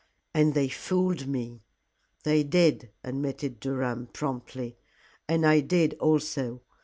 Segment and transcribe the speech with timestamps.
[0.33, 1.61] "And they fooled me."
[2.23, 4.77] "They did," admitted Durham, promptly,
[5.29, 6.63] "and I did also.